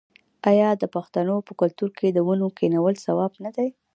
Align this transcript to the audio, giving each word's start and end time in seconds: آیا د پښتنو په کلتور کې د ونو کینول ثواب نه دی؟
آیا 0.49 0.69
د 0.81 0.83
پښتنو 0.95 1.35
په 1.47 1.53
کلتور 1.61 1.89
کې 1.99 2.07
د 2.11 2.17
ونو 2.27 2.47
کینول 2.59 2.95
ثواب 3.05 3.31
نه 3.43 3.51
دی؟ 3.55 3.69